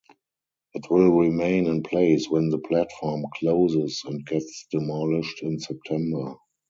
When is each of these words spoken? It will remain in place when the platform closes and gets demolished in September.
It 0.73 0.89
will 0.89 1.11
remain 1.11 1.67
in 1.67 1.83
place 1.83 2.27
when 2.27 2.49
the 2.49 2.57
platform 2.57 3.23
closes 3.35 4.01
and 4.03 4.25
gets 4.25 4.65
demolished 4.71 5.43
in 5.43 5.59
September. 5.59 6.33